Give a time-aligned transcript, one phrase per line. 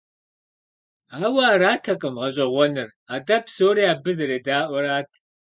[1.25, 5.09] Ауэ аратэкъым гъэщӀэгъуэныр, атӀэ псори абы зэредаӀуэрат.